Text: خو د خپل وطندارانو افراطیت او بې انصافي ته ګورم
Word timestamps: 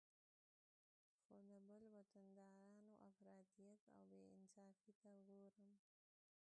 خو 1.23 1.35
د 1.49 1.51
خپل 1.63 1.81
وطندارانو 1.97 2.87
افراطیت 3.09 3.79
او 3.93 3.99
بې 4.09 4.23
انصافي 4.37 4.91
ته 5.01 5.11
ګورم 5.27 5.71